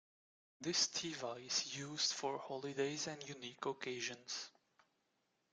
This 0.59 0.87
tevah 0.87 1.39
was 1.43 1.77
used 1.77 2.13
for 2.13 2.39
holidays 2.39 3.05
and 3.05 3.21
unique 3.29 3.67
occasions. 3.67 4.49